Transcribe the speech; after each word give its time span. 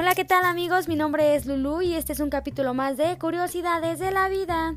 Hola, 0.00 0.14
¿qué 0.14 0.24
tal 0.24 0.46
amigos? 0.46 0.88
Mi 0.88 0.96
nombre 0.96 1.34
es 1.34 1.44
Lulu 1.44 1.82
y 1.82 1.92
este 1.92 2.14
es 2.14 2.20
un 2.20 2.30
capítulo 2.30 2.72
más 2.72 2.96
de 2.96 3.18
Curiosidades 3.18 3.98
de 3.98 4.10
la 4.10 4.30
Vida. 4.30 4.74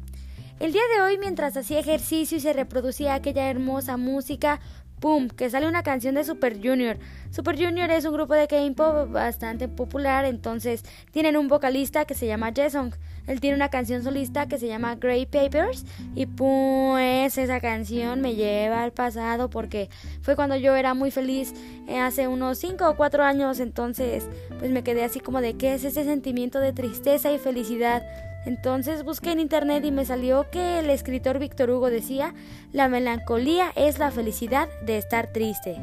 El 0.60 0.74
día 0.74 0.81
de 0.94 1.02
hoy, 1.02 1.18
mientras 1.18 1.56
hacía 1.56 1.79
ejercicio 1.79 2.38
y 2.38 2.42
se 2.42 2.52
reproducía 2.52 3.13
aquella 3.13 3.49
hermosa 3.49 3.96
música, 3.96 4.60
¡pum! 5.04 5.28
que 5.28 5.50
sale 5.50 5.68
una 5.68 5.84
canción 5.84 6.15
de 6.15 6.24
Super 6.24 6.55
Junior. 6.63 6.97
Super 7.29 7.58
Junior 7.58 7.92
es 7.92 8.06
un 8.06 8.13
grupo 8.13 8.35
de 8.35 8.47
K-pop 8.47 9.12
bastante 9.12 9.67
popular, 9.67 10.24
entonces 10.24 10.85
tienen 11.12 11.35
un 11.35 11.49
vocalista 11.49 12.06
que 12.06 12.13
se 12.13 12.26
llama 12.26 12.53
Jason. 12.56 12.96
Él 13.28 13.42
tiene 13.42 13.58
una 13.58 13.67
canción 13.67 14.02
solista 14.02 14.47
que 14.47 14.58
se 14.58 14.67
llama 14.70 14.96
Grey 14.96 15.26
Papers 15.26 15.85
y 16.16 16.26
pues 16.26 17.38
esa 17.38 17.59
canción 17.59 18.21
me 18.21 18.35
lleva 18.35 18.81
al 18.81 18.94
pasado 18.94 19.49
porque 19.49 19.89
fue 20.21 20.38
cuando 20.38 20.55
yo 20.55 20.73
era 20.73 20.94
muy 20.94 21.12
feliz 21.12 21.54
eh, 21.90 21.99
hace 21.99 22.30
unos 22.30 22.58
5 22.59 22.88
o 22.88 22.95
4 22.95 23.26
años, 23.26 23.59
entonces 23.59 24.29
pues 24.57 24.71
me 24.71 24.85
quedé 24.85 25.04
así 25.04 25.20
como 25.20 25.41
de 25.41 25.55
qué 25.55 25.73
es 25.73 25.84
ese 25.84 26.05
sentimiento 26.05 26.62
de 26.62 26.71
tristeza 26.71 27.29
y 27.29 27.40
felicidad. 27.40 28.04
Entonces 28.45 29.03
busqué 29.03 29.31
en 29.31 29.39
internet 29.39 29.83
y 29.85 29.91
me 29.91 30.05
salió 30.05 30.49
que 30.51 30.79
el 30.79 30.89
escritor 30.89 31.39
Víctor 31.39 31.70
Hugo 31.70 31.89
decía, 31.89 32.34
la 32.71 32.89
melancolía 32.89 33.71
es 33.75 33.99
la 33.99 34.11
felicidad 34.11 34.70
de 34.85 34.97
estar 34.97 35.31
triste. 35.31 35.77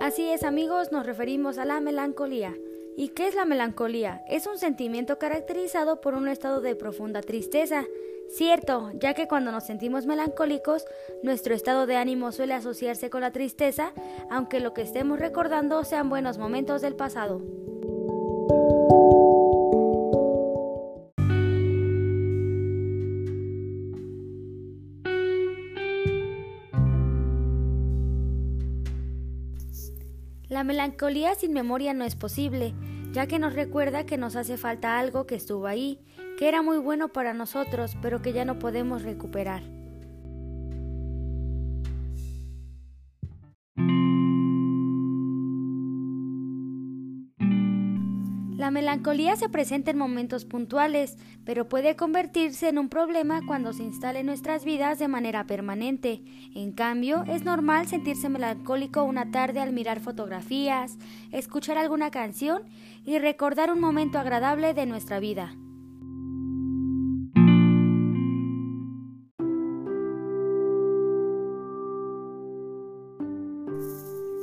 Así 0.00 0.30
es 0.30 0.42
amigos, 0.42 0.90
nos 0.90 1.04
referimos 1.04 1.58
a 1.58 1.66
la 1.66 1.80
melancolía. 1.80 2.54
¿Y 2.98 3.10
qué 3.10 3.28
es 3.28 3.36
la 3.36 3.44
melancolía? 3.44 4.24
Es 4.26 4.48
un 4.48 4.58
sentimiento 4.58 5.20
caracterizado 5.20 6.00
por 6.00 6.14
un 6.14 6.26
estado 6.26 6.60
de 6.60 6.74
profunda 6.74 7.20
tristeza. 7.20 7.84
Cierto, 8.28 8.90
ya 8.94 9.14
que 9.14 9.28
cuando 9.28 9.52
nos 9.52 9.66
sentimos 9.66 10.04
melancólicos, 10.04 10.84
nuestro 11.22 11.54
estado 11.54 11.86
de 11.86 11.94
ánimo 11.94 12.32
suele 12.32 12.54
asociarse 12.54 13.08
con 13.08 13.20
la 13.20 13.30
tristeza, 13.30 13.92
aunque 14.30 14.58
lo 14.58 14.74
que 14.74 14.82
estemos 14.82 15.20
recordando 15.20 15.84
sean 15.84 16.08
buenos 16.08 16.38
momentos 16.38 16.82
del 16.82 16.96
pasado. 16.96 17.40
La 30.48 30.64
melancolía 30.64 31.34
sin 31.34 31.52
memoria 31.52 31.92
no 31.92 32.04
es 32.04 32.16
posible, 32.16 32.74
ya 33.12 33.26
que 33.26 33.38
nos 33.38 33.54
recuerda 33.54 34.06
que 34.06 34.16
nos 34.16 34.34
hace 34.34 34.56
falta 34.56 34.98
algo 34.98 35.26
que 35.26 35.34
estuvo 35.34 35.66
ahí, 35.66 36.00
que 36.38 36.48
era 36.48 36.62
muy 36.62 36.78
bueno 36.78 37.08
para 37.08 37.34
nosotros, 37.34 37.96
pero 38.00 38.22
que 38.22 38.32
ya 38.32 38.46
no 38.46 38.58
podemos 38.58 39.02
recuperar. 39.02 39.77
La 48.68 48.72
melancolía 48.72 49.34
se 49.34 49.48
presenta 49.48 49.92
en 49.92 49.96
momentos 49.96 50.44
puntuales, 50.44 51.16
pero 51.46 51.70
puede 51.70 51.96
convertirse 51.96 52.68
en 52.68 52.76
un 52.76 52.90
problema 52.90 53.40
cuando 53.46 53.72
se 53.72 53.82
instale 53.82 54.18
en 54.18 54.26
nuestras 54.26 54.66
vidas 54.66 54.98
de 54.98 55.08
manera 55.08 55.46
permanente. 55.46 56.20
En 56.54 56.72
cambio, 56.72 57.24
es 57.26 57.44
normal 57.44 57.86
sentirse 57.86 58.28
melancólico 58.28 59.04
una 59.04 59.30
tarde 59.30 59.60
al 59.60 59.72
mirar 59.72 60.00
fotografías, 60.00 60.98
escuchar 61.32 61.78
alguna 61.78 62.10
canción 62.10 62.64
y 63.06 63.18
recordar 63.18 63.72
un 63.72 63.80
momento 63.80 64.18
agradable 64.18 64.74
de 64.74 64.84
nuestra 64.84 65.18
vida. 65.18 65.54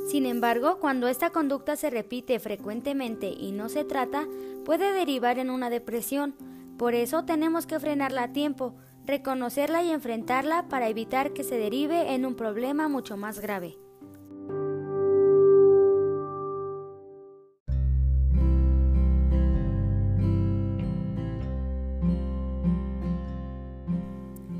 Sin 0.06 0.24
embargo, 0.24 0.78
cuando 0.78 1.08
esta 1.08 1.30
conducta 1.30 1.74
se 1.74 1.90
repite 1.90 2.38
frecuentemente 2.38 3.28
y 3.28 3.50
no 3.50 3.68
se 3.68 3.84
trata, 3.84 4.28
puede 4.64 4.92
derivar 4.92 5.40
en 5.40 5.50
una 5.50 5.68
depresión. 5.68 6.36
Por 6.78 6.94
eso 6.94 7.24
tenemos 7.24 7.66
que 7.66 7.80
frenarla 7.80 8.22
a 8.22 8.32
tiempo, 8.32 8.76
reconocerla 9.04 9.82
y 9.82 9.90
enfrentarla 9.90 10.68
para 10.68 10.88
evitar 10.88 11.32
que 11.32 11.42
se 11.42 11.58
derive 11.58 12.14
en 12.14 12.24
un 12.24 12.36
problema 12.36 12.88
mucho 12.88 13.16
más 13.16 13.40
grave. 13.40 13.78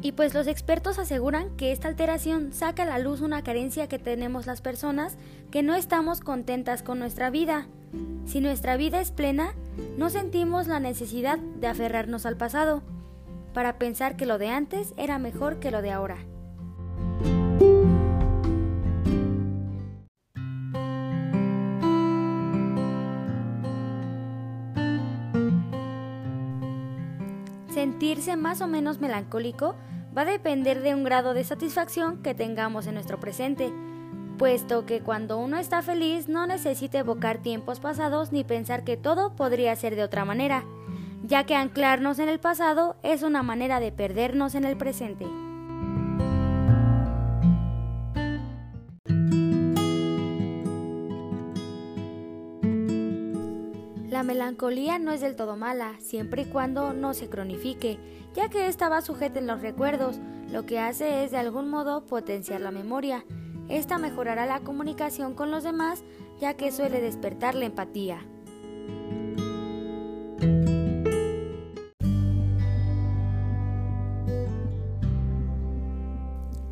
Y 0.07 0.13
pues 0.13 0.35
los 0.35 0.47
expertos 0.47 1.01
aseguran 1.01 1.51
que 1.57 1.73
esta 1.73 1.89
alteración 1.89 2.53
saca 2.53 2.85
a 2.85 2.87
la 2.87 3.01
luz 3.01 3.23
una 3.23 3.43
carencia 3.43 3.89
que 3.89 3.99
tenemos 3.99 4.47
las 4.47 4.61
personas 4.61 5.17
que 5.51 5.65
no 5.65 5.75
estamos 5.75 6.21
contentas 6.21 6.85
con 6.85 7.01
nuestra 7.01 7.29
vida. 7.29 7.67
Si 8.25 8.41
nuestra 8.41 8.77
vida 8.77 9.01
es 9.01 9.11
plena, 9.11 9.53
no 9.99 10.09
sentimos 10.09 10.69
la 10.69 10.79
necesidad 10.79 11.41
de 11.41 11.67
aferrarnos 11.67 12.25
al 12.25 12.37
pasado, 12.37 12.85
para 13.53 13.81
pensar 13.81 14.17
que 14.17 14.27
lo 14.27 14.39
de 14.39 14.47
antes 14.47 14.95
era 14.97 15.19
mejor 15.19 15.59
que 15.59 15.73
lo 15.73 15.83
de 15.83 15.91
ahora. 15.91 16.19
Sentirse 27.75 28.37
más 28.37 28.61
o 28.61 28.69
menos 28.69 29.01
melancólico 29.01 29.75
va 30.17 30.23
a 30.23 30.25
depender 30.27 30.81
de 30.81 30.95
un 30.95 31.05
grado 31.05 31.35
de 31.35 31.45
satisfacción 31.45 32.23
que 32.23 32.35
tengamos 32.35 32.87
en 32.87 32.95
nuestro 32.95 33.21
presente, 33.21 33.73
puesto 34.39 34.87
que 34.87 35.01
cuando 35.01 35.39
uno 35.39 35.59
está 35.59 35.83
feliz 35.83 36.29
no 36.29 36.47
necesita 36.47 36.99
evocar 36.99 37.39
tiempos 37.39 37.81
pasados 37.81 38.33
ni 38.33 38.45
pensar 38.45 38.85
que 38.85 38.97
todo 38.97 39.35
podría 39.37 39.77
ser 39.77 39.95
de 39.95 40.05
otra 40.05 40.25
manera, 40.25 40.65
ya 41.23 41.45
que 41.45 41.55
anclarnos 41.55 42.19
en 42.19 42.29
el 42.29 42.39
pasado 42.39 42.97
es 43.03 43.23
una 43.23 43.43
manera 43.43 43.81
de 43.81 43.93
perdernos 43.93 44.55
en 44.55 44.65
el 44.65 44.77
presente. 44.77 45.27
La 54.09 54.23
melancolía 54.23 55.01
no 55.01 55.11
es 55.11 55.21
del 55.21 55.35
todo 55.35 55.57
mala, 55.57 55.97
siempre 55.99 56.43
y 56.43 56.45
cuando 56.45 56.93
no 56.93 57.13
se 57.13 57.29
cronifique, 57.29 57.99
ya 58.35 58.49
que 58.49 58.69
esta 58.69 58.89
va 58.89 59.03
sujeta 59.03 59.41
en 59.41 59.49
los 59.49 59.63
recuerdos, 59.63 60.21
lo 60.53 60.65
que 60.65 60.79
hace 60.79 61.25
es 61.25 61.33
de 61.33 61.39
algún 61.39 61.69
modo 61.69 62.07
potenciar 62.07 62.61
la 62.61 62.71
memoria. 62.71 63.25
Esta 63.69 63.99
mejorará 63.99 64.47
la 64.47 64.61
comunicación 64.61 65.35
con 65.35 65.51
los 65.51 65.65
demás, 65.65 66.05
ya 66.39 66.55
que 66.55 66.71
suele 66.71 67.01
despertar 67.01 67.57
la 67.57 67.67
empatía. 67.67 68.25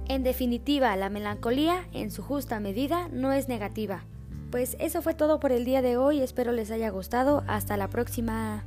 En 0.07 0.23
definitiva, 0.23 0.95
la 0.95 1.11
melancolía, 1.11 1.89
en 1.93 2.13
su 2.13 2.23
justa 2.23 2.61
medida, 2.61 3.09
no 3.09 3.33
es 3.33 3.49
negativa. 3.49 4.05
Pues 4.55 4.77
eso 4.79 5.03
fue 5.03 5.15
todo 5.15 5.41
por 5.41 5.51
el 5.51 5.65
día 5.65 5.83
de 5.83 5.97
hoy, 5.97 6.21
espero 6.21 6.53
les 6.53 6.71
haya 6.71 6.89
gustado, 6.89 7.43
hasta 7.49 7.77
la 7.77 7.89
próxima. 7.89 8.65